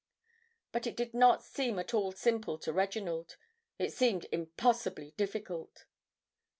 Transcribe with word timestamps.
But 0.71 0.87
it 0.87 0.97
did 0.97 1.13
not 1.13 1.43
seem 1.43 1.77
at 1.77 1.93
all 1.93 2.11
simple 2.11 2.57
to 2.57 2.73
Reginald. 2.73 3.37
It 3.77 3.93
seemed 3.93 4.25
impossibly 4.31 5.11
difficult. 5.11 5.85